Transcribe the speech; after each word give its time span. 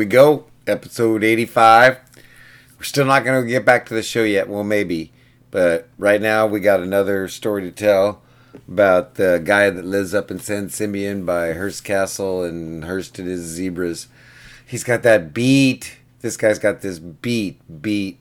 we 0.00 0.06
go, 0.06 0.46
episode 0.66 1.22
85. 1.22 1.98
We're 2.78 2.84
still 2.84 3.04
not 3.04 3.22
going 3.22 3.44
to 3.44 3.46
get 3.46 3.66
back 3.66 3.84
to 3.84 3.94
the 3.94 4.02
show 4.02 4.22
yet. 4.22 4.48
Well, 4.48 4.64
maybe. 4.64 5.12
But 5.50 5.90
right 5.98 6.22
now, 6.22 6.46
we 6.46 6.60
got 6.60 6.80
another 6.80 7.28
story 7.28 7.60
to 7.64 7.70
tell 7.70 8.22
about 8.66 9.16
the 9.16 9.42
guy 9.44 9.68
that 9.68 9.84
lives 9.84 10.14
up 10.14 10.30
in 10.30 10.38
San 10.38 10.70
Simeon 10.70 11.26
by 11.26 11.52
Hearst 11.52 11.84
Castle 11.84 12.42
and 12.42 12.84
Hearst 12.84 13.18
and 13.18 13.28
his 13.28 13.42
zebras. 13.42 14.08
He's 14.66 14.84
got 14.84 15.02
that 15.02 15.34
beat. 15.34 15.98
This 16.22 16.38
guy's 16.38 16.58
got 16.58 16.80
this 16.80 16.98
beat, 16.98 17.60
beat 17.82 18.18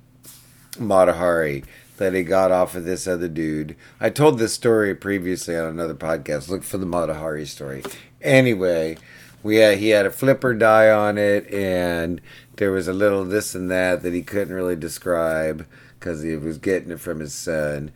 Mata 0.78 1.14
Hari 1.14 1.64
that 1.96 2.14
he 2.14 2.24
got 2.24 2.52
off 2.52 2.76
of 2.76 2.84
this 2.84 3.08
other 3.08 3.30
dude. 3.30 3.78
I 4.02 4.10
told 4.10 4.38
this 4.38 4.54
story 4.54 4.94
previously 4.96 5.56
on 5.56 5.68
another 5.68 5.96
podcast. 5.96 6.50
Look 6.50 6.64
for 6.64 6.78
the 6.78 6.86
Mata 6.86 7.14
Hari 7.14 7.46
story. 7.46 7.84
Anyway, 8.22 8.98
we 9.44 9.58
had, 9.58 9.78
he 9.78 9.90
had 9.90 10.06
a 10.06 10.12
flipper 10.12 10.54
die 10.54 10.90
on 10.90 11.18
it, 11.18 11.52
and 11.54 12.22
there 12.58 12.72
was 12.72 12.88
a 12.88 12.94
little 12.94 13.24
this 13.24 13.56
and 13.56 13.72
that 13.72 14.04
that 14.04 14.14
he 14.14 14.22
couldn't 14.22 14.54
really 14.54 14.76
describe 14.76 15.66
because 15.98 16.22
he 16.22 16.36
was 16.36 16.58
getting 16.58 16.92
it 16.92 17.00
from 17.00 17.20
his 17.20 17.34
son. 17.34 17.92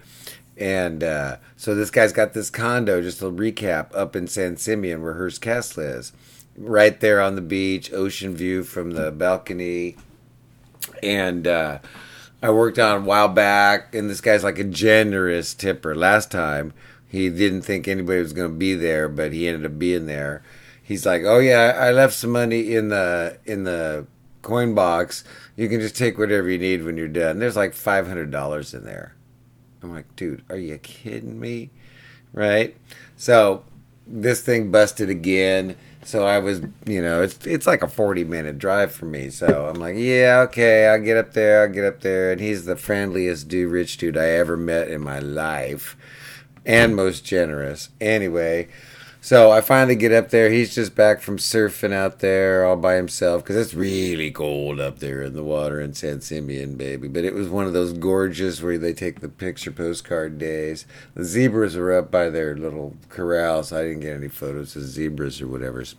And 0.57 1.03
uh, 1.03 1.37
so 1.57 1.75
this 1.75 1.89
guy's 1.89 2.13
got 2.13 2.33
this 2.33 2.49
condo, 2.49 3.01
just 3.01 3.21
a 3.21 3.25
recap, 3.25 3.87
up 3.95 4.15
in 4.15 4.27
San 4.27 4.57
Simeon 4.57 5.01
where 5.01 5.15
Hearst 5.15 5.41
Castle 5.41 5.83
is. 5.83 6.13
Right 6.55 6.99
there 6.99 7.19
on 7.19 7.35
the 7.35 7.41
beach, 7.41 7.91
ocean 7.91 8.35
view 8.35 8.63
from 8.63 8.91
the 8.91 9.11
balcony. 9.11 9.97
And 11.01 11.47
uh, 11.47 11.79
I 12.41 12.51
worked 12.51 12.77
on 12.77 13.01
a 13.01 13.05
while 13.05 13.29
back, 13.29 13.95
and 13.95 14.09
this 14.09 14.21
guy's 14.21 14.43
like 14.43 14.59
a 14.59 14.63
generous 14.63 15.53
tipper. 15.53 15.95
Last 15.95 16.29
time, 16.29 16.73
he 17.09 17.29
didn't 17.29 17.63
think 17.63 17.87
anybody 17.87 18.21
was 18.21 18.33
going 18.33 18.51
to 18.51 18.57
be 18.57 18.75
there, 18.75 19.09
but 19.09 19.33
he 19.33 19.47
ended 19.47 19.65
up 19.65 19.79
being 19.79 20.05
there 20.05 20.43
he's 20.93 21.05
like, 21.05 21.23
"Oh 21.25 21.39
yeah, 21.39 21.75
I 21.77 21.91
left 21.91 22.13
some 22.13 22.31
money 22.31 22.75
in 22.75 22.89
the 22.89 23.37
in 23.45 23.63
the 23.63 24.05
coin 24.41 24.75
box. 24.75 25.23
You 25.55 25.67
can 25.67 25.79
just 25.79 25.97
take 25.97 26.17
whatever 26.17 26.49
you 26.49 26.57
need 26.57 26.83
when 26.83 26.97
you're 26.97 27.07
done." 27.07 27.39
There's 27.39 27.55
like 27.55 27.73
five 27.73 28.07
hundred 28.07 28.31
dollars 28.31 28.73
in 28.73 28.85
there. 28.85 29.15
I'm 29.81 29.93
like, 29.93 30.15
dude, 30.15 30.43
are 30.49 30.57
you 30.57 30.77
kidding 30.77 31.39
me? 31.39 31.71
Right? 32.31 32.77
So 33.17 33.65
this 34.07 34.41
thing 34.41 34.71
busted 34.71 35.09
again. 35.09 35.75
So 36.03 36.25
I 36.25 36.39
was, 36.39 36.61
you 36.85 37.01
know, 37.01 37.21
it's 37.21 37.45
it's 37.45 37.67
like 37.67 37.81
a 37.81 37.87
40 37.87 38.23
minute 38.23 38.57
drive 38.59 38.93
for 38.93 39.05
me. 39.05 39.29
So 39.29 39.67
I'm 39.67 39.79
like, 39.79 39.95
yeah, 39.97 40.45
okay, 40.47 40.87
I'll 40.87 41.01
get 41.01 41.17
up 41.17 41.33
there, 41.33 41.63
I'll 41.63 41.73
get 41.73 41.85
up 41.85 42.01
there. 42.01 42.31
And 42.31 42.41
he's 42.41 42.65
the 42.65 42.75
friendliest 42.75 43.47
dude, 43.47 43.71
rich 43.71 43.97
dude 43.97 44.17
I 44.17 44.29
ever 44.29 44.57
met 44.57 44.89
in 44.89 45.01
my 45.01 45.19
life 45.19 45.97
and 46.65 46.95
most 46.95 47.25
generous. 47.25 47.89
Anyway, 47.99 48.69
so 49.23 49.51
I 49.51 49.61
finally 49.61 49.95
get 49.95 50.11
up 50.11 50.31
there. 50.31 50.49
He's 50.49 50.75
just 50.75 50.95
back 50.95 51.21
from 51.21 51.37
surfing 51.37 51.93
out 51.93 52.19
there 52.19 52.65
all 52.65 52.75
by 52.75 52.95
himself 52.95 53.41
because 53.41 53.55
it's 53.55 53.73
really 53.73 54.31
cold 54.31 54.81
up 54.81 54.99
there 54.99 55.23
in 55.23 55.33
the 55.33 55.45
water 55.45 55.79
in 55.79 55.93
San 55.93 56.19
Simeon, 56.19 56.75
baby. 56.75 57.07
But 57.07 57.23
it 57.23 57.33
was 57.33 57.47
one 57.47 57.65
of 57.65 57.71
those 57.71 57.93
gorgeous 57.93 58.61
where 58.61 58.77
they 58.77 58.91
take 58.91 59.21
the 59.21 59.29
picture 59.29 59.71
postcard 59.71 60.37
days. 60.37 60.85
The 61.15 61.23
zebras 61.23 61.77
were 61.77 61.97
up 61.97 62.11
by 62.11 62.29
their 62.29 62.57
little 62.57 62.97
corral, 63.07 63.63
so 63.63 63.79
I 63.79 63.83
didn't 63.83 64.01
get 64.01 64.17
any 64.17 64.27
photos 64.27 64.75
of 64.75 64.81
zebras 64.83 65.41
or 65.41 65.47
whatever's. 65.47 65.95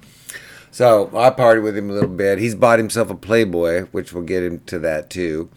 So 0.70 1.06
I 1.16 1.30
partied 1.30 1.62
with 1.62 1.78
him 1.78 1.88
a 1.88 1.94
little 1.94 2.10
bit. 2.10 2.38
He's 2.38 2.54
bought 2.54 2.78
himself 2.78 3.08
a 3.08 3.14
Playboy, 3.14 3.84
which 3.92 4.12
we'll 4.12 4.24
get 4.24 4.42
into 4.42 4.78
that 4.80 5.08
too. 5.08 5.48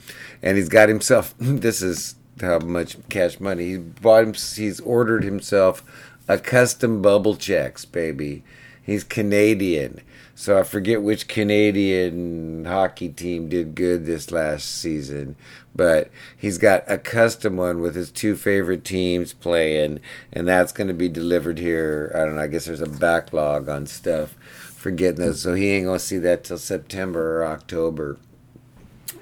And 0.42 0.56
he's 0.56 0.70
got 0.70 0.88
himself. 0.88 1.36
This 1.40 1.82
is 1.82 2.16
how 2.42 2.60
much 2.60 2.98
cash 3.10 3.40
money 3.40 3.72
he 3.72 3.78
bought 3.78 4.24
him. 4.24 4.34
He's 4.34 4.80
ordered 4.82 5.24
himself 5.24 5.84
a 6.28 6.38
custom 6.38 7.02
bubble 7.02 7.36
Chexx, 7.36 7.90
baby. 7.90 8.44
He's 8.84 9.04
Canadian. 9.04 10.02
So 10.36 10.60
I 10.60 10.64
forget 10.64 11.02
which 11.02 11.28
Canadian 11.28 12.66
hockey 12.66 13.10
team 13.10 13.50
did 13.50 13.74
good 13.74 14.06
this 14.06 14.30
last 14.30 14.70
season, 14.70 15.36
but 15.76 16.12
he's 16.38 16.60
got 16.60 16.84
a 16.86 17.00
custom 17.00 17.58
one 17.58 17.82
with 17.82 17.96
his 17.96 18.12
two 18.12 18.36
favorite 18.36 18.86
teams 18.86 19.34
playing, 19.34 20.00
and 20.32 20.48
that's 20.48 20.72
going 20.72 20.90
to 20.90 20.94
be 20.94 21.10
delivered 21.10 21.58
here. 21.58 22.12
I 22.14 22.20
don't 22.20 22.36
know. 22.36 22.44
I 22.44 22.48
guess 22.48 22.66
there's 22.66 22.82
a 22.82 22.88
backlog 22.88 23.68
on 23.68 23.88
stuff 23.88 24.34
for 24.76 24.92
getting 24.92 25.22
those, 25.22 25.42
so 25.42 25.56
he 25.56 25.72
ain't 25.72 25.86
going 25.86 25.98
to 25.98 26.06
see 26.06 26.20
that 26.20 26.44
till 26.44 26.60
September 26.60 27.40
or 27.42 27.48
October. 27.48 28.20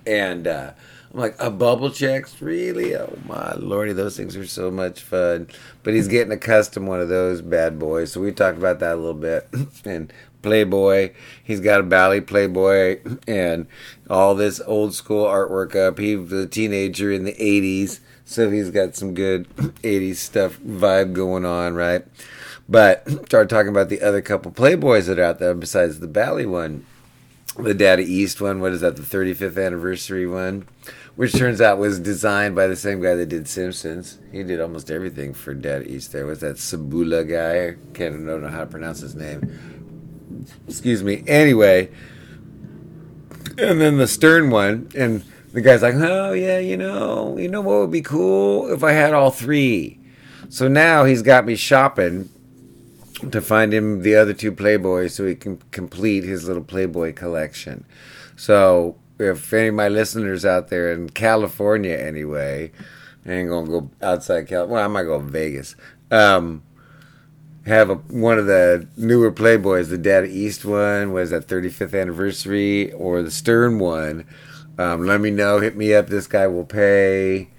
And 0.06 0.46
uh, 0.46 0.72
like, 1.16 1.36
a 1.40 1.50
bubble 1.50 1.90
Chexx? 1.90 2.42
Really? 2.42 2.96
Oh 2.96 3.18
my 3.26 3.54
lordy, 3.56 3.94
those 3.94 4.18
things 4.18 4.36
are 4.36 4.46
so 4.46 4.70
much 4.70 5.02
fun. 5.02 5.48
But 5.84 5.94
he's 5.94 6.08
getting 6.08 6.32
a 6.32 6.38
custom 6.38 6.86
one 6.86 7.00
of 7.00 7.10
those 7.10 7.42
bad 7.42 7.80
boys. 7.80 8.12
So 8.12 8.22
we 8.22 8.32
talked 8.32 8.58
about 8.58 8.80
that 8.80 8.94
a 8.94 8.98
little 8.98 9.14
bit. 9.14 9.48
and 9.86 10.12
Playboy, 10.42 11.12
he's 11.44 11.60
got 11.60 11.80
a 11.80 11.84
Bally 11.84 12.22
Playboy 12.22 13.00
and 13.28 13.66
all 14.10 14.36
this 14.36 14.62
old 14.68 14.94
school 14.94 15.26
artwork 15.26 15.76
up. 15.76 15.98
He 15.98 16.16
was 16.16 16.32
a 16.32 16.48
teenager 16.48 17.12
in 17.12 17.24
the 17.24 17.34
80s. 17.34 18.00
So 18.26 18.50
he's 18.50 18.70
got 18.70 18.96
some 18.96 19.14
good 19.14 19.48
80s 19.58 20.18
stuff 20.18 20.60
vibe 20.60 21.14
going 21.14 21.46
on, 21.46 21.74
right? 21.74 22.04
But 22.70 23.10
started 23.28 23.50
talking 23.50 23.70
about 23.70 23.90
the 23.90 24.02
other 24.02 24.22
couple 24.22 24.52
Playboys 24.52 25.08
that 25.08 25.20
are 25.20 25.24
out 25.24 25.40
there 25.40 25.54
besides 25.54 26.00
the 26.00 26.08
Bally 26.08 26.46
one. 26.46 26.86
The 27.58 27.74
Data 27.74 28.02
East 28.02 28.42
one, 28.42 28.60
what 28.60 28.74
is 28.74 28.82
that, 28.82 28.98
the 28.98 29.02
35th 29.02 29.64
anniversary 29.64 30.28
one? 30.28 30.68
which 31.16 31.34
turns 31.34 31.62
out 31.62 31.78
was 31.78 32.00
designed 32.00 32.56
by 32.56 32.68
the 32.68 32.76
same 32.76 33.02
guy 33.02 33.16
that 33.16 33.28
did 33.28 33.48
Simpsons. 33.48 34.20
He 34.32 34.44
did 34.44 34.60
almost 34.60 34.92
everything 34.92 35.34
for 35.34 35.54
Data 35.54 35.90
East. 35.90 36.12
There 36.12 36.26
was 36.26 36.42
that 36.42 36.58
Cebula 36.58 37.28
guy. 37.28 37.68
I 37.68 37.76
can't 37.94 38.26
don't 38.26 38.42
know 38.42 38.50
how 38.50 38.60
to 38.60 38.66
pronounce 38.66 39.00
his 39.00 39.16
name. 39.16 40.46
Excuse 40.68 41.04
me. 41.04 41.24
Anyway, 41.28 41.90
and 43.58 43.80
then 43.80 43.98
the 43.98 44.08
Stern 44.08 44.50
one, 44.50 44.90
and 44.96 45.24
the 45.54 45.62
guy's 45.62 45.82
like, 45.82 45.96
"Oh 45.96 46.34
yeah, 46.34 46.60
you 46.60 46.76
know, 46.76 47.38
you 47.38 47.48
know 47.48 47.62
what 47.62 47.80
would 47.80 47.92
be 47.92 48.02
cool 48.02 48.72
if 48.72 48.84
I 48.84 48.92
had 48.92 49.14
all 49.14 49.32
three. 49.32 50.00
So 50.50 50.68
now 50.68 51.06
he's 51.06 51.22
got 51.22 51.46
me 51.46 51.56
shopping 51.56 52.30
to 53.32 53.42
find 53.42 53.74
him 53.74 54.02
the 54.02 54.16
other 54.16 54.34
two 54.34 54.52
Playboys 54.52 55.12
so 55.12 55.26
he 55.26 55.36
can 55.36 55.58
complete 55.72 56.24
his 56.24 56.48
little 56.48 56.64
Playboy 56.64 57.14
collection. 57.14 57.86
So 58.36 58.98
if 59.20 59.54
any 59.54 59.70
of 59.70 59.76
my 59.76 59.88
listeners 59.88 60.46
out 60.46 60.70
there 60.70 60.92
in 60.92 61.10
California 61.10 61.96
anyway, 61.96 62.72
I 63.26 63.32
ain't 63.32 63.50
gonna 63.50 63.68
go 63.68 63.90
outside 64.02 64.48
Cal. 64.48 64.68
Well, 64.68 64.84
I 64.84 64.88
might 64.88 65.04
go 65.04 65.20
to 65.20 65.26
Vegas. 65.26 65.76
Um, 66.12 66.64
have 67.66 67.90
a, 67.90 67.96
one 67.96 68.38
of 68.38 68.46
the 68.46 68.88
newer 68.96 69.32
Playboys, 69.32 69.90
the 69.90 69.98
Data 69.98 70.28
East 70.28 70.66
one, 70.66 71.12
was 71.12 71.32
that 71.32 71.48
35th 71.48 72.00
anniversary, 72.00 72.92
or 72.92 73.22
the 73.24 73.32
Stern 73.32 73.80
one. 73.80 74.26
Um, 74.78 75.06
let 75.06 75.22
me 75.22 75.32
know. 75.32 75.60
Hit 75.60 75.76
me 75.76 75.94
up. 75.94 76.08
This 76.08 76.28
guy 76.28 76.48
will 76.48 76.66
pay 76.66 77.50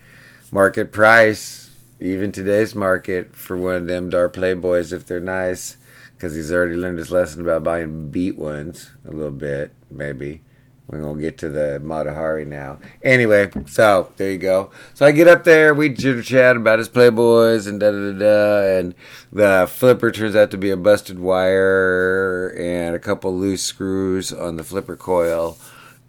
market 0.53 0.93
price, 0.93 1.66
even 2.01 2.33
today's 2.33 2.75
market, 2.75 3.35
for 3.35 3.57
one 3.57 3.75
of 3.77 3.87
them 3.87 4.11
dar 4.11 4.29
Playboys 4.29 4.93
if 4.93 5.07
they're 5.07 5.21
nice, 5.21 5.77
because 6.15 6.35
he's 6.35 6.53
already 6.53 6.77
learned 6.77 6.99
his 6.99 7.11
lesson 7.11 7.41
about 7.41 7.65
buying 7.65 8.11
beat 8.11 8.37
ones 8.37 8.91
a 9.07 9.11
little 9.11 9.31
bit, 9.31 9.73
maybe. 9.91 10.43
We're 10.89 11.01
gonna 11.01 11.21
get 11.21 11.37
to 11.39 11.49
the 11.49 11.81
Mata 11.81 12.15
Hari 12.15 12.45
now. 12.45 12.79
Anyway, 13.03 13.51
so 13.67 14.13
there 14.19 14.31
you 14.31 14.39
go. 14.39 14.71
So 14.95 15.05
I 15.05 15.11
get 15.11 15.27
up 15.27 15.43
there, 15.43 15.75
we 15.75 15.93
chitter 15.93 16.23
chat 16.23 16.57
about 16.57 16.79
his 16.79 16.89
Playboys 16.89 17.67
and 17.67 17.81
da 17.81 17.91
da 17.91 18.13
da 18.13 18.19
da, 18.19 18.79
and 18.79 18.95
the 19.33 19.69
flipper 19.69 20.13
turns 20.13 20.37
out 20.37 20.53
to 20.53 20.57
be 20.57 20.71
a 20.71 20.77
busted 20.77 21.19
wire 21.19 22.55
and 22.57 22.95
a 22.95 23.01
couple 23.01 23.37
loose 23.37 23.63
screws 23.63 24.33
on 24.33 24.57
the 24.57 24.65
flipper 24.65 24.97
coil. 24.97 25.59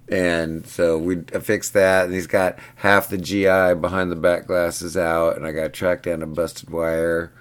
And 0.10 0.66
so 0.66 0.98
we 0.98 1.22
fixed 1.42 1.74
that, 1.74 2.06
and 2.06 2.14
he's 2.14 2.28
got 2.28 2.58
half 2.78 3.10
the 3.10 3.18
GI 3.18 3.80
behind 3.82 4.12
the 4.12 4.16
back 4.16 4.48
glasses 4.48 4.96
out, 4.96 5.36
and 5.36 5.46
I 5.46 5.52
got 5.52 5.74
tracked 5.74 6.04
down 6.04 6.22
a 6.22 6.28
busted 6.28 6.70
wire 6.70 7.34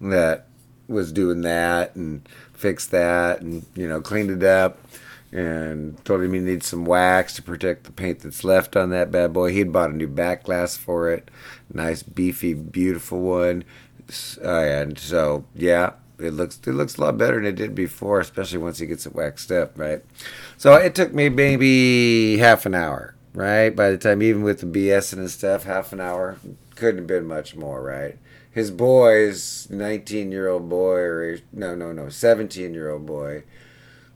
that 0.00 0.46
was 0.86 1.12
doing 1.12 1.40
that, 1.42 1.96
and 1.96 2.28
fixed 2.52 2.92
that, 2.92 3.40
and 3.40 3.66
you 3.74 3.88
know 3.88 4.00
cleaned 4.00 4.30
it 4.30 4.44
up 4.44 4.78
and 5.32 6.02
told 6.04 6.22
him 6.22 6.34
he 6.34 6.40
needs 6.40 6.66
some 6.66 6.84
wax 6.84 7.34
to 7.34 7.42
protect 7.42 7.84
the 7.84 7.92
paint 7.92 8.20
that's 8.20 8.44
left 8.44 8.76
on 8.76 8.90
that 8.90 9.10
bad 9.10 9.32
boy. 9.32 9.50
He'd 9.50 9.72
bought 9.72 9.90
a 9.90 9.96
new 9.96 10.06
back 10.06 10.44
glass 10.44 10.76
for 10.76 11.10
it, 11.10 11.30
nice 11.72 12.02
beefy, 12.02 12.54
beautiful 12.54 13.20
one. 13.20 13.64
Uh, 14.44 14.48
and 14.48 14.98
so 14.98 15.44
yeah, 15.54 15.92
it 16.22 16.32
looks 16.32 16.60
it 16.66 16.72
looks 16.72 16.96
a 16.96 17.00
lot 17.00 17.18
better 17.18 17.36
than 17.36 17.46
it 17.46 17.56
did 17.56 17.74
before, 17.74 18.20
especially 18.20 18.58
once 18.58 18.78
he 18.78 18.86
gets 18.86 19.06
it 19.06 19.14
waxed 19.14 19.50
up, 19.50 19.78
right? 19.78 20.02
So 20.56 20.74
it 20.74 20.94
took 20.94 21.12
me 21.12 21.28
maybe 21.28 22.38
half 22.38 22.66
an 22.66 22.74
hour, 22.74 23.14
right? 23.34 23.70
By 23.70 23.90
the 23.90 23.98
time 23.98 24.22
even 24.22 24.42
with 24.42 24.60
the 24.60 24.66
BS 24.66 25.12
and 25.12 25.30
stuff, 25.30 25.64
half 25.64 25.92
an 25.92 26.00
hour 26.00 26.38
couldn't 26.74 26.98
have 26.98 27.06
been 27.06 27.26
much 27.26 27.54
more, 27.54 27.82
right? 27.82 28.18
His 28.50 28.70
boy's 28.70 29.68
19 29.70 30.30
year 30.30 30.48
old 30.48 30.68
boy, 30.68 30.98
or 30.98 31.38
no, 31.52 31.74
no, 31.74 31.92
no, 31.92 32.08
17 32.08 32.74
year 32.74 32.90
old 32.90 33.06
boy 33.06 33.44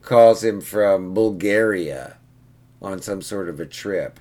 calls 0.03 0.45
him 0.45 0.61
from 0.61 1.15
Bulgaria 1.15 2.19
on 2.81 3.01
some 3.03 3.23
sort 3.23 3.49
of 3.49 3.59
a 3.59 3.67
trip. 3.67 4.21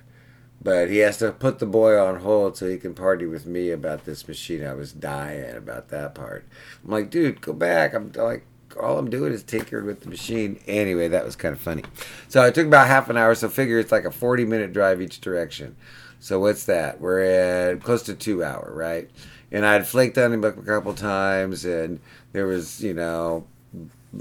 But 0.65 0.89
he 0.89 0.97
has 0.97 1.17
to 1.17 1.31
put 1.31 1.59
the 1.59 1.67
boy 1.67 1.95
on 1.95 2.21
hold 2.21 2.57
so 2.57 2.67
he 2.67 2.79
can 2.79 2.95
party 2.95 3.27
with 3.27 3.45
me 3.45 3.69
about 3.69 4.06
this 4.06 4.27
machine. 4.27 4.65
I 4.65 4.73
was 4.73 4.91
dying 4.91 5.56
about 5.56 5.89
that 5.89 6.15
part. 6.15 6.44
I'm 6.83 6.89
like, 6.89 7.12
dude, 7.12 7.39
go 7.39 7.53
back. 7.53 7.94
I'm 7.94 8.12
like, 8.15 8.47
all 8.81 8.97
I'm 8.97 9.12
doing 9.12 9.31
is 9.31 9.44
tinkering 9.44 9.85
with 9.85 10.01
the 10.01 10.09
machine. 10.09 10.59
Anyway, 10.65 11.07
that 11.07 11.23
was 11.23 11.35
kind 11.35 11.53
of 11.53 11.62
funny. 11.62 11.83
So 12.29 12.44
it 12.44 12.56
took 12.56 12.65
about 12.65 12.88
half 12.88 13.12
an 13.12 13.15
hour. 13.15 13.35
So 13.35 13.47
figure 13.47 13.77
it's 13.77 13.91
like 13.91 14.06
a 14.06 14.12
40 14.12 14.45
minute 14.45 14.73
drive 14.73 15.03
each 15.03 15.21
direction. 15.21 15.75
So 16.19 16.39
what's 16.39 16.65
that? 16.65 17.00
We're 17.00 17.19
at 17.19 17.83
close 17.83 18.01
to 18.01 18.15
two 18.15 18.44
hour, 18.44 18.71
right? 18.73 19.07
And 19.51 19.67
I'd 19.67 19.85
flaked 19.85 20.17
on 20.17 20.33
him 20.33 20.44
a 20.44 20.51
couple 20.51 20.95
times, 20.95 21.63
and 21.63 22.00
there 22.31 22.47
was, 22.47 22.81
you 22.83 22.95
know, 22.95 23.45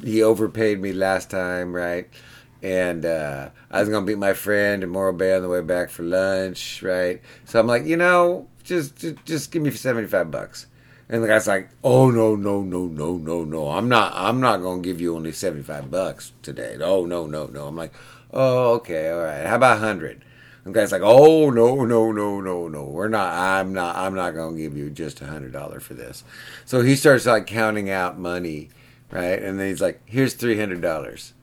he 0.05 0.23
overpaid 0.23 0.79
me 0.79 0.93
last 0.93 1.31
time, 1.31 1.75
right? 1.75 2.07
And 2.65 3.05
uh, 3.05 3.51
I 3.71 3.81
was 3.81 3.91
gonna 3.91 4.07
meet 4.07 4.17
my 4.17 4.33
friend 4.33 4.83
in 4.83 4.89
Morro 4.89 5.13
Bay 5.13 5.37
on 5.37 5.43
the 5.43 5.51
way 5.51 5.61
back 5.61 5.91
for 5.91 6.03
lunch, 6.03 6.83
right? 6.83 7.21
So 7.45 7.61
I'm 7.61 7.67
like, 7.67 7.85
you 7.85 7.99
know, 7.99 8.49
just 8.63 8.97
just, 8.97 9.23
just 9.27 9.51
give 9.51 9.61
me 9.63 9.71
seventy 9.71 10.07
five 10.07 10.31
bucks. 10.31 10.67
And 11.11 11.23
the 11.23 11.29
guy's 11.29 11.47
like, 11.47 11.69
"Oh 11.85 12.11
no, 12.11 12.35
no, 12.35 12.63
no, 12.63 12.87
no, 12.87 13.19
no, 13.19 13.45
no! 13.45 13.69
I'm 13.69 13.91
not, 13.91 14.15
I'm 14.15 14.41
not 14.41 14.63
gonna 14.63 14.81
give 14.81 14.99
you 14.99 15.15
only 15.15 15.31
seventy 15.33 15.63
five 15.63 15.91
bucks 15.91 16.33
today. 16.41 16.79
Oh 16.81 17.05
no, 17.05 17.27
no, 17.27 17.49
no!" 17.49 17.67
I'm 17.67 17.77
like, 17.77 17.93
"Oh, 18.33 18.73
okay, 18.77 19.11
all 19.11 19.21
right. 19.21 19.45
How 19.45 19.57
about 19.57 19.81
hundred? 19.81 20.25
The 20.65 20.73
guy's 20.73 20.91
like, 20.91 21.03
"Oh 21.05 21.51
no, 21.51 21.85
no, 21.85 22.13
no, 22.13 22.41
no, 22.41 22.69
no! 22.69 22.85
We're 22.85 23.09
not. 23.09 23.35
I'm 23.35 23.75
not. 23.75 23.95
I'm 23.95 24.15
not 24.15 24.31
gonna 24.35 24.57
give 24.57 24.75
you 24.75 24.89
just 24.89 25.21
a 25.21 25.27
hundred 25.27 25.53
dollar 25.53 25.81
for 25.81 25.93
this." 25.93 26.25
So 26.65 26.81
he 26.81 26.97
starts 26.97 27.27
like 27.27 27.47
counting 27.47 27.91
out 27.91 28.19
money, 28.19 28.71
right? 29.11 29.43
And 29.43 29.61
then 29.61 29.69
he's 29.69 29.83
like, 29.83 30.01
"Here's 30.07 30.33
three 30.33 30.59
hundred 30.59 30.81
dollars." 30.81 31.35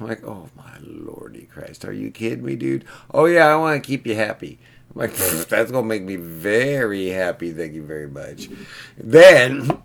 I'm 0.00 0.08
like, 0.08 0.24
"Oh 0.24 0.48
my 0.56 0.78
lordy 0.82 1.46
Christ! 1.52 1.84
Are 1.84 1.92
you 1.92 2.10
kidding 2.10 2.44
me, 2.44 2.56
dude? 2.56 2.84
Oh 3.12 3.26
yeah, 3.26 3.46
I 3.46 3.56
want 3.56 3.82
to 3.82 3.86
keep 3.86 4.06
you 4.06 4.14
happy." 4.14 4.58
I'm 4.94 5.00
like, 5.00 5.14
"That's 5.14 5.70
gonna 5.70 5.86
make 5.86 6.02
me 6.02 6.16
very 6.16 7.08
happy. 7.08 7.52
Thank 7.52 7.74
you 7.74 7.82
very 7.82 8.08
much." 8.08 8.48
Then 8.96 9.82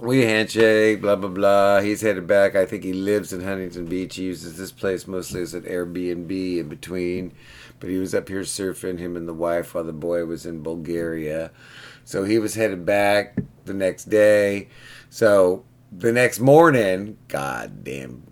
we 0.00 0.22
handshake, 0.22 1.00
blah 1.00 1.16
blah 1.16 1.30
blah. 1.30 1.80
He's 1.80 2.00
headed 2.00 2.26
back. 2.26 2.54
I 2.54 2.64
think 2.64 2.84
he 2.84 2.92
lives 2.92 3.32
in 3.32 3.42
Huntington 3.42 3.86
Beach. 3.86 4.16
He 4.16 4.24
uses 4.24 4.56
this 4.56 4.72
place 4.72 5.06
mostly 5.06 5.42
as 5.42 5.54
an 5.54 5.62
Airbnb 5.62 6.58
in 6.58 6.68
between. 6.68 7.32
But 7.80 7.90
he 7.90 7.98
was 7.98 8.14
up 8.14 8.28
here 8.28 8.42
surfing, 8.42 8.98
him 8.98 9.16
and 9.16 9.28
the 9.28 9.34
wife, 9.34 9.74
while 9.74 9.84
the 9.84 9.92
boy 9.92 10.24
was 10.24 10.46
in 10.46 10.62
Bulgaria. 10.62 11.50
So 12.04 12.24
he 12.24 12.38
was 12.38 12.54
headed 12.54 12.86
back 12.86 13.36
the 13.64 13.74
next 13.74 14.04
day. 14.04 14.68
So 15.10 15.64
the 15.92 16.12
next 16.12 16.40
morning, 16.40 17.18
god 17.28 17.84
damn, 17.84 18.22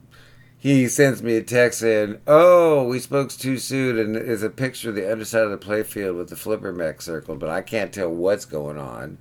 he 0.63 0.87
sends 0.87 1.25
me 1.25 1.37
a 1.37 1.43
text 1.43 1.81
saying, 1.81 2.21
"Oh, 2.25 2.85
we 2.85 3.01
spoke 3.01 3.31
too 3.33 3.59
soon," 3.59 3.99
and 3.99 4.17
is 4.17 4.45
a 4.45 4.49
picture 4.49 4.91
of 4.91 4.95
the 4.95 5.11
underside 5.11 5.43
of 5.43 5.51
the 5.51 5.59
playfield 5.59 6.17
with 6.17 6.29
the 6.29 6.37
flipper 6.37 6.73
mech 6.73 7.03
circled, 7.03 7.41
but 7.41 7.51
I 7.51 7.63
can't 7.63 7.93
tell 7.93 8.11
what's 8.11 8.45
going 8.45 8.79
on. 8.79 9.19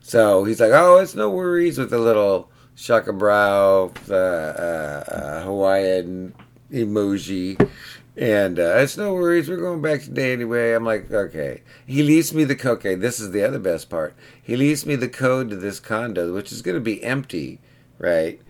So 0.00 0.42
he's 0.42 0.58
like, 0.58 0.72
"Oh, 0.72 0.98
it's 0.98 1.14
no 1.14 1.30
worries," 1.30 1.78
with 1.78 1.92
a 1.92 1.98
little 1.98 2.50
shaka 2.74 3.12
brow, 3.12 3.92
the 4.06 4.16
uh, 4.16 5.14
uh, 5.14 5.44
Hawaiian 5.44 6.34
emoji, 6.72 7.70
and 8.16 8.58
uh, 8.58 8.78
it's 8.78 8.96
no 8.96 9.14
worries. 9.14 9.48
We're 9.48 9.58
going 9.58 9.80
back 9.80 10.02
today 10.02 10.32
anyway. 10.32 10.72
I'm 10.72 10.84
like, 10.84 11.08
okay. 11.08 11.62
He 11.86 12.02
leaves 12.02 12.34
me 12.34 12.42
the 12.42 12.56
code. 12.56 12.78
Okay, 12.78 12.96
this 12.96 13.20
is 13.20 13.30
the 13.30 13.44
other 13.44 13.60
best 13.60 13.88
part. 13.88 14.16
He 14.42 14.56
leaves 14.56 14.84
me 14.84 14.96
the 14.96 15.08
code 15.08 15.50
to 15.50 15.56
this 15.56 15.78
condo, 15.78 16.34
which 16.34 16.50
is 16.50 16.62
going 16.62 16.74
to 16.74 16.80
be 16.80 17.04
empty, 17.04 17.60
right? 17.96 18.40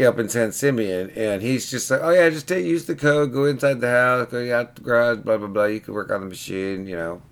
Up 0.00 0.18
in 0.18 0.28
San 0.28 0.50
Simeon, 0.50 1.10
and 1.10 1.40
he's 1.40 1.70
just 1.70 1.88
like, 1.88 2.00
oh 2.02 2.10
yeah, 2.10 2.28
just 2.28 2.48
take 2.48 2.64
use 2.64 2.84
the 2.84 2.96
code, 2.96 3.32
go 3.32 3.44
inside 3.44 3.80
the 3.80 3.90
house, 3.90 4.26
go 4.28 4.52
out 4.52 4.74
the 4.74 4.80
garage, 4.80 5.18
blah 5.18 5.36
blah 5.36 5.46
blah. 5.46 5.64
You 5.66 5.78
can 5.78 5.94
work 5.94 6.10
on 6.10 6.20
the 6.20 6.26
machine, 6.26 6.88
you 6.88 6.96
know. 6.96 7.22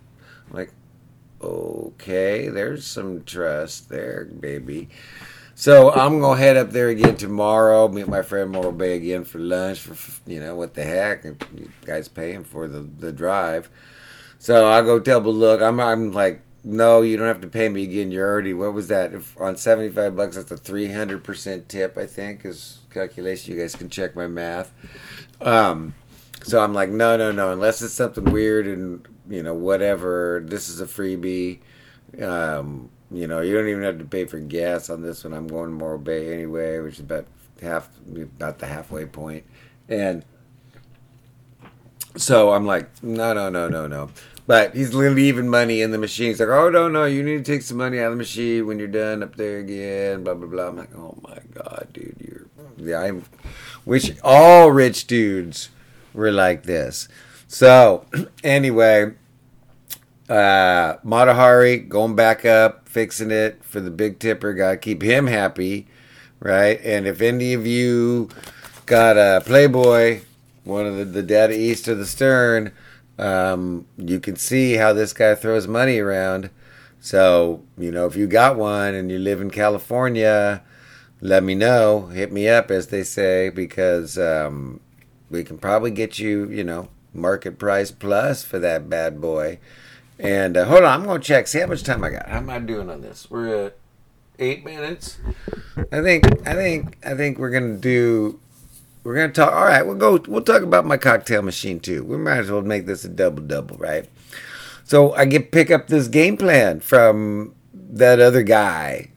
I'm 0.49 0.55
like, 0.55 0.71
okay, 1.41 2.47
there's 2.47 2.87
some 2.87 3.25
trust 3.25 3.89
there, 3.89 4.25
baby. 4.25 4.87
So 5.55 5.91
I'm 5.91 6.21
gonna 6.21 6.39
head 6.39 6.55
up 6.55 6.71
there 6.71 6.87
again 6.87 7.17
tomorrow. 7.17 7.89
Meet 7.89 8.07
my 8.07 8.21
friend 8.21 8.51
Morro 8.51 8.71
Bay 8.71 8.95
again 8.95 9.25
for 9.25 9.39
lunch. 9.39 9.79
For 9.79 9.95
you 10.25 10.39
know 10.39 10.55
what 10.55 10.73
the 10.73 10.83
heck, 10.83 11.25
you 11.25 11.35
guys 11.85 12.07
paying 12.07 12.45
for 12.45 12.69
the 12.69 12.79
the 12.79 13.11
drive. 13.11 13.69
So 14.39 14.67
I'll 14.67 14.83
go 14.83 14.99
double 14.99 15.33
look. 15.33 15.61
I'm 15.61 15.81
I'm 15.81 16.11
like, 16.11 16.41
no, 16.63 17.01
you 17.01 17.17
don't 17.17 17.27
have 17.27 17.41
to 17.41 17.47
pay 17.47 17.67
me 17.69 17.83
again. 17.83 18.11
You're 18.11 18.29
already 18.29 18.53
what 18.53 18.73
was 18.73 18.87
that? 18.87 19.13
If 19.13 19.39
on 19.39 19.57
seventy 19.57 19.89
five 19.89 20.15
bucks, 20.15 20.35
that's 20.35 20.51
a 20.51 20.57
three 20.57 20.91
hundred 20.91 21.23
percent 21.23 21.67
tip. 21.67 21.97
I 21.97 22.05
think 22.05 22.45
is 22.45 22.79
calculation. 22.89 23.53
You 23.53 23.59
guys 23.59 23.75
can 23.75 23.89
check 23.89 24.15
my 24.15 24.27
math. 24.27 24.71
Um, 25.41 25.93
so 26.43 26.61
I'm 26.61 26.73
like, 26.73 26.89
no, 26.89 27.17
no, 27.17 27.31
no. 27.31 27.51
Unless 27.51 27.81
it's 27.81 27.93
something 27.93 28.25
weird 28.25 28.67
and 28.67 29.05
you 29.29 29.43
know 29.43 29.53
whatever. 29.53 30.43
This 30.45 30.69
is 30.69 30.79
a 30.79 30.85
freebie. 30.85 31.59
Um, 32.21 32.89
you 33.11 33.27
know, 33.27 33.41
you 33.41 33.53
don't 33.55 33.67
even 33.67 33.83
have 33.83 33.99
to 33.99 34.05
pay 34.05 34.25
for 34.25 34.39
gas 34.39 34.89
on 34.89 35.01
this 35.01 35.23
one. 35.23 35.33
I'm 35.33 35.47
going 35.47 35.69
to 35.69 35.75
Morro 35.75 35.97
Bay 35.97 36.33
anyway, 36.33 36.79
which 36.79 36.95
is 36.95 36.99
about 37.01 37.27
half, 37.61 37.89
about 38.11 38.59
the 38.59 38.65
halfway 38.65 39.05
point. 39.05 39.43
And 39.87 40.25
so 42.15 42.53
I'm 42.53 42.65
like, 42.65 43.03
no, 43.03 43.33
no, 43.33 43.49
no, 43.49 43.67
no, 43.67 43.87
no. 43.87 44.09
But 44.45 44.75
he's 44.75 44.93
leaving 44.93 45.47
money 45.47 45.81
in 45.81 45.91
the 45.91 45.97
machine. 45.97 46.27
He's 46.27 46.39
like, 46.39 46.49
oh, 46.49 46.69
no, 46.69 46.89
no, 46.89 47.05
you 47.05 47.23
need 47.23 47.45
to 47.45 47.51
take 47.51 47.61
some 47.61 47.77
money 47.77 47.99
out 47.99 48.07
of 48.07 48.13
the 48.13 48.17
machine 48.17 48.67
when 48.67 48.77
you're 48.77 48.89
done 48.89 49.23
up 49.23 49.35
there 49.35 49.59
again, 49.59 50.23
blah, 50.23 50.33
blah, 50.33 50.47
blah. 50.47 50.67
I'm 50.67 50.77
like, 50.77 50.93
oh 50.95 51.17
my 51.23 51.39
God, 51.53 51.87
dude, 51.93 52.17
you're, 52.19 52.47
yeah, 52.77 52.99
I'm, 52.99 53.23
which 53.85 54.17
all 54.21 54.71
rich 54.71 55.07
dudes 55.07 55.69
were 56.13 56.31
like 56.31 56.63
this. 56.63 57.07
So, 57.47 58.05
anyway, 58.43 59.13
uh, 60.29 60.97
Mata 61.03 61.33
Hari 61.33 61.77
going 61.77 62.15
back 62.15 62.45
up, 62.45 62.89
fixing 62.89 63.31
it 63.31 63.63
for 63.63 63.79
the 63.79 63.91
big 63.91 64.19
tipper. 64.19 64.53
Got 64.53 64.71
to 64.71 64.77
keep 64.77 65.01
him 65.01 65.27
happy, 65.27 65.87
right? 66.39 66.79
And 66.83 67.07
if 67.07 67.21
any 67.21 67.53
of 67.53 67.65
you 67.65 68.29
got 68.85 69.17
a 69.17 69.41
Playboy, 69.45 70.21
one 70.63 70.85
of 70.85 71.13
the, 71.13 71.21
the 71.21 71.57
east 71.57 71.87
of 71.87 71.97
the 71.97 72.05
stern, 72.05 72.71
um, 73.17 73.85
you 73.97 74.19
can 74.19 74.35
see 74.35 74.73
how 74.73 74.93
this 74.93 75.13
guy 75.13 75.35
throws 75.35 75.67
money 75.67 75.99
around. 75.99 76.49
So, 76.99 77.63
you 77.77 77.91
know, 77.91 78.05
if 78.05 78.15
you 78.15 78.27
got 78.27 78.57
one 78.57 78.95
and 78.95 79.11
you 79.11 79.19
live 79.19 79.41
in 79.41 79.51
California, 79.51 80.63
let 81.21 81.43
me 81.43 81.55
know. 81.55 82.07
Hit 82.07 82.31
me 82.31 82.47
up, 82.47 82.71
as 82.71 82.87
they 82.87 83.03
say, 83.03 83.49
because 83.49 84.17
um, 84.17 84.79
we 85.29 85.43
can 85.43 85.57
probably 85.57 85.91
get 85.91 86.19
you, 86.19 86.49
you 86.49 86.63
know, 86.63 86.89
market 87.13 87.59
price 87.59 87.91
plus 87.91 88.43
for 88.43 88.59
that 88.59 88.89
bad 88.89 89.19
boy. 89.21 89.59
And 90.19 90.55
uh, 90.55 90.65
hold 90.65 90.83
on, 90.83 91.01
I'm 91.01 91.05
going 91.05 91.21
to 91.21 91.27
check. 91.27 91.47
See 91.47 91.59
how 91.59 91.67
much 91.67 91.83
time 91.83 92.03
I 92.03 92.11
got. 92.11 92.29
How 92.29 92.37
am 92.37 92.49
I 92.49 92.59
doing 92.59 92.89
on 92.89 93.01
this? 93.01 93.29
We're 93.29 93.67
at 93.67 93.77
eight 94.39 94.63
minutes. 94.63 95.17
I 95.91 96.01
think. 96.01 96.25
I 96.47 96.53
think. 96.53 96.97
I 97.05 97.15
think 97.15 97.37
we're 97.37 97.49
going 97.49 97.75
to 97.75 97.79
do. 97.79 98.39
We're 99.03 99.27
to 99.27 99.33
talk. 99.33 99.53
All 99.53 99.65
right, 99.65 99.85
we'll 99.85 99.95
go. 99.95 100.23
We'll 100.27 100.41
talk 100.41 100.61
about 100.61 100.85
my 100.85 100.97
cocktail 100.97 101.41
machine 101.41 101.79
too. 101.79 102.03
We 102.03 102.17
might 102.17 102.37
as 102.37 102.51
well 102.51 102.61
make 102.61 102.85
this 102.85 103.03
a 103.03 103.09
double 103.09 103.43
double, 103.43 103.77
right? 103.77 104.09
So 104.85 105.13
I 105.13 105.25
get 105.25 105.51
pick 105.51 105.71
up 105.71 105.87
this 105.87 106.07
game 106.07 106.37
plan 106.37 106.79
from 106.79 107.55
that 107.73 108.19
other 108.19 108.43
guy, 108.43 109.11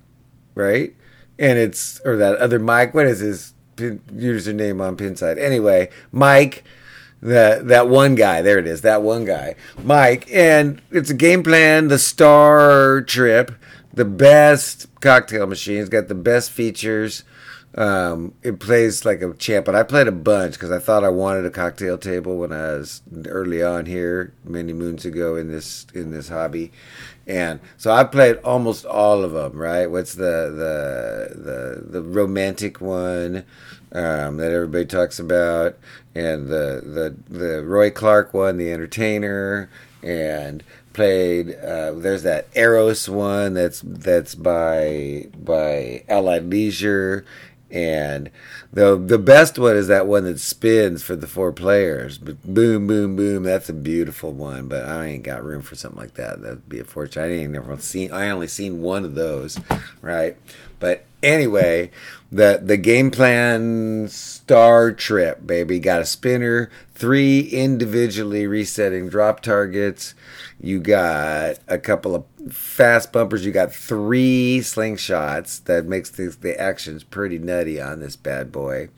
right? 0.55 0.95
And 1.39 1.59
it's 1.59 2.01
or 2.05 2.17
that 2.17 2.37
other 2.39 2.59
Mike. 2.59 2.95
What 2.95 3.07
is 3.07 3.21
his 3.21 3.55
pin, 3.77 4.01
username 4.13 4.81
on 4.81 4.97
Pinside? 4.97 5.39
Anyway, 5.39 5.91
Mike 6.11 6.65
that 7.23 7.69
that 7.69 7.89
one 7.89 8.15
guy 8.15 8.43
there 8.43 8.59
it 8.59 8.67
is 8.67 8.83
that 8.83 9.03
one 9.03 9.25
guy 9.25 9.55
mike 9.83 10.29
and 10.31 10.83
it's 10.91 11.09
a 11.09 11.15
game 11.15 11.43
plan 11.43 11.89
the 11.89 11.99
star 11.99 13.01
trip 13.01 13.53
the 13.95 14.05
best 14.05 14.87
cocktail 15.01 15.47
machine 15.47 15.79
it's 15.79 15.89
got 15.89 16.09
the 16.09 16.15
best 16.15 16.51
features 16.51 17.25
um, 17.77 18.33
it 18.43 18.59
plays 18.59 19.05
like 19.05 19.21
a 19.23 19.35
champ 19.35 19.67
but 19.67 19.75
i 19.75 19.83
played 19.83 20.09
a 20.09 20.13
bunch 20.13 20.55
because 20.55 20.71
i 20.71 20.79
thought 20.79 21.05
i 21.05 21.09
wanted 21.09 21.45
a 21.45 21.51
cocktail 21.51 21.99
table 21.99 22.39
when 22.39 22.53
i 22.53 22.73
was 22.73 23.03
early 23.29 23.63
on 23.63 23.87
here 23.87 24.33
many 24.45 24.73
moons 24.73 25.05
ago 25.05 25.37
in 25.37 25.51
this 25.51 25.87
in 25.95 26.11
this 26.11 26.29
hobby 26.29 26.73
and 27.27 27.59
so 27.77 27.91
I 27.91 28.05
played 28.05 28.37
almost 28.39 28.85
all 28.85 29.25
of 29.25 29.33
them. 29.33 29.59
Right? 29.59 29.91
What's 29.91 30.15
the 30.15 30.23
the 30.23 31.41
the 31.41 31.91
the 31.91 32.03
romantic 32.03 32.81
one 32.81 33.45
um, 33.93 34.37
that 34.37 34.53
everybody 34.53 34.87
talks 34.87 35.19
about, 35.19 35.77
and 36.15 36.49
the 36.49 36.83
the 36.85 37.17
the 37.29 37.65
Roy 37.65 37.91
Clark 37.91 38.33
one, 38.33 38.59
the 38.59 38.71
Entertainer, 38.71 39.69
and 40.03 40.63
played. 40.93 41.57
Uh, 41.57 41.93
there's 41.93 42.23
that 42.23 42.49
Eros 42.55 43.09
one 43.09 43.55
that's 43.55 43.83
that's 43.85 44.35
by 44.35 45.27
by 45.37 46.05
Allied 46.09 46.49
Leisure, 46.49 47.25
and 47.71 48.31
the 48.73 48.97
the 48.97 49.19
best 49.19 49.59
one 49.59 49.77
is 49.77 49.89
that 49.89 50.07
one 50.07 50.25
that 50.25 50.39
spins 50.39 51.03
for 51.03 51.17
the 51.17 51.27
four 51.27 51.53
players. 51.53 52.19
Boom, 52.19 52.87
boom, 52.87 53.17
boom. 53.17 53.43
That's 53.43 53.69
a 53.69 53.75
beautiful 53.75 54.33
one. 54.33 54.69
But 54.69 54.85
I 54.85 55.07
ain't 55.07 55.25
got 55.25 55.45
room 55.45 55.63
for 55.63 55.75
something 55.75 56.01
like 56.01 56.15
that. 56.15 56.43
That'd 56.43 56.69
be 56.69 56.79
a 56.79 56.85
fortune. 56.85 57.23
I 57.23 57.33
ain't 57.33 57.53
never 57.53 57.77
seen. 57.79 58.13
I 58.13 58.31
only 58.31 58.47
seen 58.47 58.83
one 58.83 59.05
of 59.05 59.15
those, 59.15 59.59
right? 60.01 60.37
But 60.79 61.07
anyway, 61.23 61.91
the 62.31 62.61
the 62.63 62.77
game 62.77 63.11
plan 63.11 64.09
star 64.09 64.93
trip, 64.93 65.47
baby. 65.47 65.81
Got 65.81 66.03
a 66.03 66.07
spinner, 66.07 66.71
three 66.95 67.41
individually 67.41 68.47
resetting 68.47 69.09
drop 69.09 69.41
targets. 69.41 70.15
You 70.61 70.81
got 70.81 71.59
a 71.69 71.79
couple 71.79 72.15
of 72.15 72.25
fast 72.51 73.13
bumpers. 73.13 73.45
You 73.45 73.53
got 73.53 73.73
three 73.73 74.61
slingshots 74.63 75.65
that 75.65 75.87
makes 75.87 76.11
the, 76.11 76.37
the 76.41 76.59
actions 76.61 77.05
pretty 77.05 77.39
nutty 77.39 77.81
on 77.81 78.01
this 78.01 78.17
bad 78.17 78.53
boy. 78.53 78.89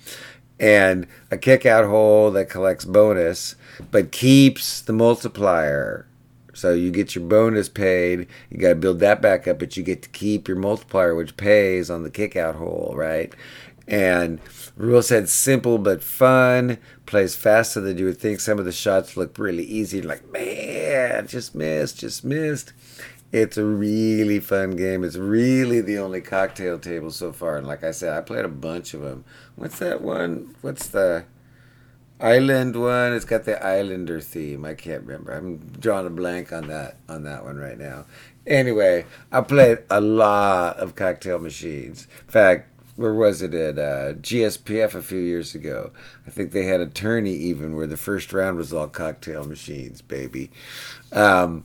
And 0.60 1.06
a 1.30 1.38
kick 1.38 1.64
out 1.66 1.84
hole 1.84 2.30
that 2.32 2.50
collects 2.50 2.84
bonus, 2.84 3.54
but 3.90 4.10
keeps 4.10 4.80
the 4.80 4.92
multiplier. 4.92 6.06
So 6.52 6.74
you 6.74 6.90
get 6.90 7.14
your 7.14 7.24
bonus 7.24 7.68
paid. 7.68 8.26
You 8.50 8.58
got 8.58 8.70
to 8.70 8.74
build 8.74 8.98
that 8.98 9.22
back 9.22 9.46
up, 9.46 9.60
but 9.60 9.76
you 9.76 9.84
get 9.84 10.02
to 10.02 10.08
keep 10.08 10.48
your 10.48 10.56
multiplier, 10.56 11.14
which 11.14 11.36
pays 11.36 11.88
on 11.88 12.02
the 12.02 12.10
kick 12.10 12.34
out 12.34 12.56
hole, 12.56 12.92
right? 12.96 13.32
And 13.86 14.40
rule 14.76 15.02
said 15.02 15.28
simple 15.28 15.78
but 15.78 16.02
fun. 16.02 16.78
Plays 17.06 17.36
faster 17.36 17.80
than 17.80 17.96
you 17.96 18.06
would 18.06 18.18
think. 18.18 18.40
Some 18.40 18.58
of 18.58 18.64
the 18.64 18.72
shots 18.72 19.16
look 19.16 19.38
really 19.38 19.64
easy. 19.64 20.02
Like, 20.02 20.30
man, 20.32 21.28
just 21.28 21.54
missed, 21.54 22.00
just 22.00 22.24
missed. 22.24 22.72
It's 23.30 23.58
a 23.58 23.64
really 23.64 24.40
fun 24.40 24.70
game. 24.70 25.04
It's 25.04 25.16
really 25.16 25.82
the 25.82 25.98
only 25.98 26.22
cocktail 26.22 26.78
table 26.78 27.10
so 27.10 27.32
far. 27.32 27.58
And 27.58 27.66
like 27.66 27.84
I 27.84 27.90
said, 27.90 28.16
I 28.16 28.22
played 28.22 28.46
a 28.46 28.48
bunch 28.48 28.94
of 28.94 29.02
them. 29.02 29.24
What's 29.56 29.78
that 29.80 30.00
one? 30.00 30.54
What's 30.62 30.86
the 30.86 31.24
island 32.18 32.74
one? 32.74 33.12
It's 33.12 33.26
got 33.26 33.44
the 33.44 33.62
Islander 33.64 34.20
theme. 34.20 34.64
I 34.64 34.72
can't 34.72 35.02
remember. 35.04 35.32
I'm 35.32 35.58
drawing 35.78 36.06
a 36.06 36.10
blank 36.10 36.52
on 36.52 36.68
that 36.68 36.96
on 37.06 37.24
that 37.24 37.44
one 37.44 37.58
right 37.58 37.78
now. 37.78 38.06
Anyway, 38.46 39.04
I 39.30 39.42
played 39.42 39.80
a 39.90 40.00
lot 40.00 40.78
of 40.78 40.94
cocktail 40.94 41.38
machines. 41.38 42.08
In 42.26 42.32
fact, 42.32 42.70
where 42.96 43.14
was 43.14 43.42
it 43.42 43.54
at 43.54 43.78
uh, 43.78 44.14
GSPF 44.14 44.94
a 44.94 45.02
few 45.02 45.20
years 45.20 45.54
ago? 45.54 45.92
I 46.26 46.30
think 46.30 46.50
they 46.50 46.64
had 46.64 46.80
a 46.80 46.86
tourney 46.86 47.34
even 47.34 47.76
where 47.76 47.86
the 47.86 47.96
first 47.96 48.32
round 48.32 48.56
was 48.56 48.72
all 48.72 48.88
cocktail 48.88 49.44
machines, 49.44 50.02
baby. 50.02 50.50
Um, 51.12 51.64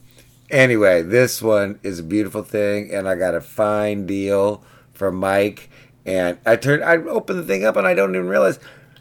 anyway, 0.53 1.01
this 1.01 1.41
one 1.41 1.79
is 1.83 1.99
a 1.99 2.03
beautiful 2.03 2.43
thing, 2.43 2.93
and 2.93 3.09
I 3.09 3.15
got 3.15 3.35
a 3.35 3.41
fine 3.41 4.05
deal 4.05 4.63
from 4.93 5.15
Mike. 5.15 5.69
And 6.05 6.37
I 6.45 6.55
turned, 6.55 6.83
I 6.83 6.97
opened 6.97 7.39
the 7.39 7.43
thing 7.43 7.65
up, 7.65 7.75
and 7.75 7.87
I 7.87 7.93
don't 7.93 8.15
even 8.15 8.27
realize 8.27 8.59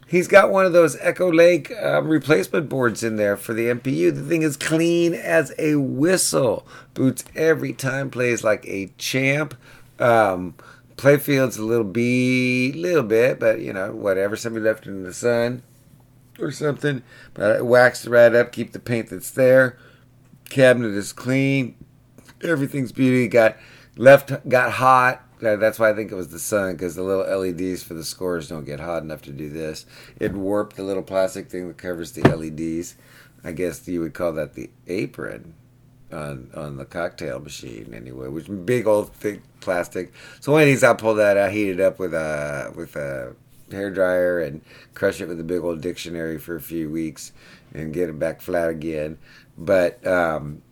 he's 0.09 0.29
got 0.29 0.51
one 0.51 0.65
of 0.65 0.73
those 0.73 0.97
Echo 1.01 1.31
Lake 1.31 1.71
um, 1.81 2.09
replacement 2.09 2.69
boards 2.69 3.03
in 3.05 3.17
there 3.17 3.37
for 3.37 3.53
the 3.53 3.67
MPU. 3.67 4.15
The 4.15 4.23
thing 4.23 4.43
is 4.43 4.57
clean 4.57 5.15
as 5.15 5.53
a 5.59 5.77
whistle. 5.77 6.67
Boots 6.95 7.25
every 7.37 7.73
time, 7.73 8.11
plays 8.11 8.43
like 8.43 8.65
a 8.67 8.87
champ. 8.99 9.55
Um, 9.99 10.55
Playfield's 10.97 11.59
a 11.59 11.65
little 11.65 11.85
beat, 11.85 12.77
little 12.77 13.03
bit, 13.03 13.39
but 13.39 13.61
you 13.61 13.73
know, 13.73 13.93
whatever. 13.93 14.37
Somebody 14.37 14.65
left 14.65 14.87
it 14.87 14.91
in 14.91 15.03
the 15.03 15.13
sun 15.13 15.63
or 16.39 16.51
something. 16.51 17.03
But 17.35 17.65
waxed 17.65 18.07
it 18.07 18.11
right 18.11 18.35
up, 18.35 18.53
keep 18.53 18.73
the 18.73 18.79
paint 18.79 19.11
that's 19.11 19.31
there. 19.31 19.77
Cabinet 20.53 20.95
is 20.95 21.13
clean. 21.13 21.75
Everything's 22.43 22.93
beauty. 22.93 23.27
Got 23.27 23.57
left, 23.97 24.49
got 24.49 24.73
hot. 24.73 25.25
That's 25.41 25.79
why 25.79 25.91
I 25.91 25.95
think 25.95 26.13
it 26.13 26.15
was 26.15 26.29
the 26.29 26.39
sun, 26.39 26.75
because 26.75 26.95
the 26.95 27.03
little 27.03 27.25
LEDs 27.25 27.83
for 27.83 27.95
the 27.95 28.05
scores 28.05 28.49
don't 28.49 28.65
get 28.65 28.79
hot 28.79 29.03
enough 29.03 29.23
to 29.23 29.33
do 29.33 29.49
this. 29.49 29.87
It 30.21 30.35
warped 30.35 30.77
the 30.77 30.85
little 30.85 31.03
plastic 31.03 31.49
thing 31.49 31.67
that 31.69 31.79
covers 31.79 32.13
the 32.13 32.23
LEDs. 32.23 32.95
I 33.43 33.51
guess 33.51 33.89
you 33.89 34.01
would 34.03 34.15
call 34.15 34.33
that 34.35 34.55
the 34.55 34.71
apron 34.87 35.55
on 36.13 36.51
on 36.55 36.77
the 36.77 36.85
cocktail 36.85 37.41
machine 37.41 37.93
anyway, 37.95 38.29
which 38.29 38.47
big 38.65 38.87
old 38.87 39.13
thick 39.15 39.41
plastic. 39.61 40.13
So 40.41 40.53
one 40.53 40.63
of 40.63 40.67
these, 40.67 40.85
I 40.85 40.93
pulled 40.95 41.19
that 41.19 41.37
out, 41.37 41.51
heat 41.51 41.71
it 41.71 41.81
up 41.81 41.99
with 41.99 42.15
a 42.15 42.73
with 42.77 42.95
a 42.95 43.35
hair 43.73 43.91
dryer, 43.91 44.41
and 44.41 44.63
crush 44.95 45.21
it 45.21 45.29
with 45.29 45.41
a 45.41 45.45
big 45.45 45.63
old 45.63 45.81
dictionary 45.81 46.39
for 46.39 46.57
a 46.57 46.61
few 46.61 46.91
weeks, 46.91 47.33
and 47.75 47.93
get 47.93 48.09
it 48.09 48.19
back 48.19 48.41
flat 48.41 48.69
again. 48.69 49.19
But 49.59 50.05
um, 50.07 50.63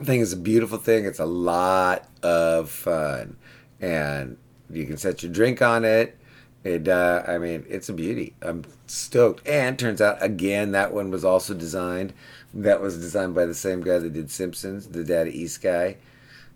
I 0.00 0.04
think 0.04 0.22
it's 0.22 0.32
a 0.32 0.38
beautiful 0.38 0.78
thing. 0.78 1.04
It's 1.04 1.18
a 1.18 1.26
lot 1.26 2.08
of 2.22 2.70
fun, 2.70 3.36
and 3.80 4.36
you 4.70 4.86
can 4.86 4.96
set 4.96 5.22
your 5.22 5.32
drink 5.32 5.60
on 5.62 5.84
it. 5.84 6.16
It, 6.62 6.88
uh, 6.88 7.22
I 7.26 7.38
mean, 7.38 7.64
it's 7.68 7.88
a 7.88 7.94
beauty. 7.94 8.34
I'm 8.42 8.64
stoked. 8.86 9.48
And 9.48 9.78
turns 9.78 10.02
out, 10.02 10.22
again, 10.22 10.72
that 10.72 10.92
one 10.92 11.10
was 11.10 11.24
also 11.24 11.54
designed 11.54 12.12
that 12.54 12.80
was 12.80 12.98
designed 12.98 13.34
by 13.34 13.46
the 13.46 13.54
same 13.54 13.80
guy 13.80 13.98
that 13.98 14.12
did 14.12 14.30
Simpsons, 14.30 14.88
the 14.88 15.04
Data 15.04 15.30
East 15.30 15.62
guy. 15.62 15.96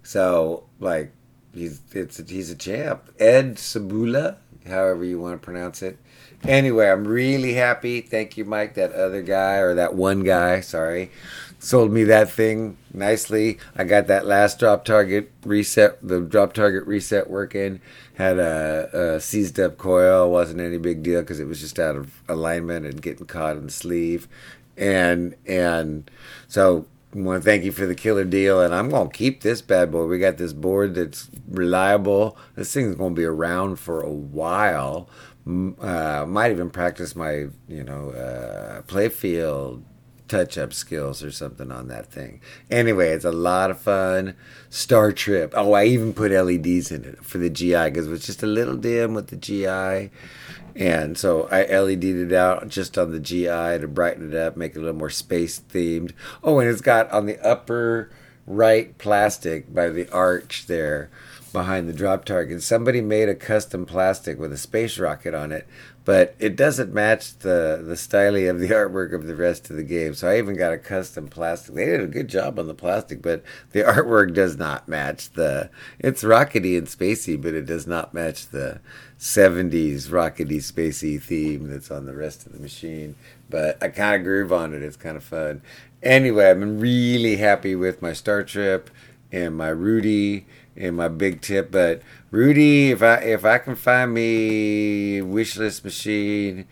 So 0.02 0.64
like 0.80 1.12
he's 1.52 1.80
it's 1.92 2.28
he's 2.28 2.50
a 2.50 2.56
champ. 2.56 3.11
Ed 3.18 3.56
Cebula, 3.56 4.37
however 4.66 5.04
you 5.04 5.18
want 5.21 5.40
to 5.40 5.44
pronounce 5.44 5.83
it. 5.83 5.99
Anyway, 6.42 6.88
I'm 6.88 7.06
really 7.06 7.54
happy. 7.54 8.00
Thank 8.00 8.37
you, 8.37 8.44
Mike. 8.44 8.75
That 8.75 8.92
other 8.92 9.23
guy 9.23 9.56
or 9.56 9.75
that 9.75 9.94
one 9.94 10.23
guy, 10.23 10.61
sorry, 10.61 11.11
sold 11.59 11.90
me 11.90 12.04
that 12.04 12.30
thing 12.30 12.76
nicely. 12.92 13.59
I 13.76 13.85
got 13.85 14.06
that 14.09 14.26
last 14.26 14.59
drop 14.59 14.85
target 14.85 15.33
reset, 15.44 16.06
the 16.06 16.21
drop 16.21 16.52
target 16.52 16.87
reset 16.87 17.30
working. 17.30 17.80
Had 18.14 18.38
a, 18.38 19.14
a 19.16 19.21
seized 19.21 19.59
up 19.59 19.78
coil. 19.78 20.30
wasn't 20.30 20.61
any 20.61 20.78
big 20.78 21.02
deal 21.02 21.21
because 21.21 21.40
it 21.40 21.49
was 21.49 21.61
just 21.61 21.78
out 21.78 21.97
of 21.97 22.23
alignment 22.28 22.87
and 22.87 23.02
getting 23.02 23.26
caught 23.26 23.56
in 23.56 23.64
the 23.66 23.73
sleeve 23.73 24.28
and 24.76 25.35
and 25.47 26.11
so 26.49 26.87
want 27.23 27.42
to 27.42 27.49
thank 27.49 27.64
you 27.64 27.73
for 27.73 27.87
the 27.87 27.94
killer 27.94 28.25
deal, 28.25 28.61
and 28.61 28.75
I'm 28.75 28.90
to 29.09 29.16
keep 29.16 29.42
this 29.42 29.62
bad 29.62 29.92
boy. 29.92 30.06
We 30.06 30.18
got 30.18 30.37
this 30.37 30.52
board 30.52 30.94
that's 30.94 31.30
reliable. 31.49 32.37
This 32.56 32.73
thing's 32.75 32.97
to 32.97 33.11
be 33.11 33.25
around 33.25 33.76
for 33.76 34.00
a 34.00 34.11
while. 34.11 35.09
Uh, 35.47 36.25
might 36.26 36.50
even 36.50 36.71
practice 36.71 37.14
my, 37.14 37.47
you 37.68 37.85
know, 37.85 38.11
uh, 38.11 38.83
playfield 38.83 39.83
touch 40.26 40.56
up 40.56 40.73
skills 40.73 41.23
or 41.23 41.30
something 41.30 41.71
on 41.71 41.88
that 41.88 42.11
thing. 42.11 42.40
Anyway, 42.71 43.11
it's 43.11 43.25
a 43.25 43.33
lot 43.33 43.71
of 43.71 43.78
fun. 43.78 44.35
Star 44.71 45.12
Trip. 45.12 45.52
Oh, 45.56 45.73
I 45.73 45.85
even 45.85 46.12
put 46.14 46.33
LEDs 46.33 46.90
in 46.90 47.04
it 47.04 47.25
for 47.25 47.38
the 47.38 47.50
GI 47.50 47.90
because 47.90 48.06
it 48.06 48.11
was 48.11 48.26
just 48.26 48.42
a 48.42 48.47
little 48.47 48.76
dim 48.76 49.14
with 49.14 49.28
the 49.28 49.37
GI. 49.37 50.11
And 50.76 51.16
so 51.16 51.48
I 51.50 51.64
LED'd 51.64 52.04
it 52.04 52.32
out 52.32 52.68
just 52.68 52.98
on 52.98 53.12
the 53.12 53.20
GI 53.20 53.46
to 53.46 53.88
brighten 53.88 54.32
it 54.32 54.36
up, 54.36 54.56
make 54.56 54.72
it 54.72 54.78
a 54.78 54.80
little 54.80 54.96
more 54.96 55.10
space 55.10 55.60
themed. 55.60 56.12
Oh, 56.42 56.58
and 56.58 56.68
it's 56.68 56.80
got 56.80 57.10
on 57.12 57.26
the 57.26 57.38
upper 57.46 58.10
right 58.46 58.96
plastic 58.98 59.72
by 59.72 59.88
the 59.88 60.10
arch 60.10 60.66
there 60.66 61.10
behind 61.54 61.88
the 61.88 61.94
drop 61.94 62.26
target. 62.26 62.62
Somebody 62.62 63.00
made 63.00 63.30
a 63.30 63.34
custom 63.34 63.87
plastic 63.87 64.38
with 64.38 64.52
a 64.52 64.58
space 64.58 64.99
rocket 64.99 65.32
on 65.32 65.52
it, 65.52 65.66
but 66.04 66.34
it 66.38 66.56
doesn't 66.56 66.92
match 66.92 67.38
the 67.38 67.82
the 67.82 67.96
styling 67.96 68.49
of 68.49 68.58
the 68.58 68.68
artwork 68.80 69.14
of 69.14 69.26
the 69.26 69.34
rest 69.34 69.70
of 69.70 69.76
the 69.76 69.82
game. 69.82 70.12
So 70.12 70.28
I 70.28 70.37
even 70.37 70.56
got 70.56 70.75
a 70.75 70.78
custom 70.78 71.28
plastic. 71.28 71.75
They 71.75 71.87
did 71.87 72.02
a 72.02 72.06
good 72.06 72.28
job 72.28 72.58
on 72.58 72.66
the 72.66 72.75
plastic, 72.75 73.23
but 73.23 73.42
the 73.73 73.80
artwork 73.84 74.34
does 74.34 74.58
not 74.58 74.87
match 74.87 75.30
the. 75.30 75.70
It's 75.99 76.23
rockety 76.23 76.76
and 76.76 76.87
spacey, 76.87 77.40
but 77.40 77.54
it 77.54 77.64
does 77.64 77.87
not 77.87 78.12
match 78.12 78.49
the 78.49 78.80
70s 79.18 80.08
rockety 80.08 80.58
spacey 80.58 81.23
theme 81.23 81.70
that's 81.70 81.90
on 81.90 82.04
the 82.04 82.14
rest 82.14 82.44
of 82.44 82.52
the 82.52 82.58
machine. 82.58 83.14
But 83.49 83.82
I 83.82 83.88
kind 83.88 84.16
of 84.16 84.25
groove 84.25 84.52
on 84.52 84.75
it. 84.75 84.82
It's 84.82 84.96
kind 84.96 85.16
of 85.16 85.25
fun. 85.25 85.62
Anyway, 86.02 86.50
I've 86.50 86.61
been 86.61 86.78
really 86.78 87.37
happy 87.37 87.75
with 87.75 88.02
my 88.02 88.12
Star 88.12 88.42
Trip 88.42 88.90
and 89.32 89.56
my 89.56 89.68
Rudy 89.68 90.46
and 90.76 90.96
my 90.96 91.08
big 91.08 91.40
tip. 91.40 91.70
But 91.70 92.02
Rudy, 92.30 92.90
if 92.90 93.02
I 93.02 93.16
if 93.16 93.44
I 93.44 93.58
can 93.58 93.76
find 93.76 94.14
me 94.14 95.22
wish 95.22 95.56
list 95.56 95.84
machine, 95.84 96.66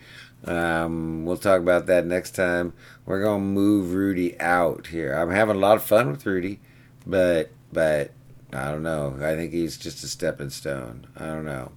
um, 0.45 1.25
we'll 1.25 1.37
talk 1.37 1.61
about 1.61 1.85
that 1.87 2.05
next 2.05 2.31
time. 2.31 2.73
We're 3.05 3.21
gonna 3.21 3.43
move 3.43 3.93
Rudy 3.93 4.39
out 4.39 4.87
here. 4.87 5.13
I'm 5.13 5.31
having 5.31 5.55
a 5.55 5.59
lot 5.59 5.77
of 5.77 5.83
fun 5.83 6.11
with 6.11 6.25
Rudy, 6.25 6.59
but 7.05 7.51
but 7.71 8.11
I 8.51 8.71
don't 8.71 8.83
know. 8.83 9.17
I 9.21 9.35
think 9.35 9.53
he's 9.53 9.77
just 9.77 10.03
a 10.03 10.07
stepping 10.07 10.49
stone. 10.49 11.07
I 11.17 11.25
don't 11.27 11.45
know. 11.45 11.71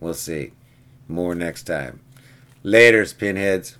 We'll 0.00 0.14
see. 0.14 0.52
More 1.06 1.34
next 1.34 1.62
time. 1.64 2.00
Laters, 2.64 3.16
pinheads. 3.16 3.76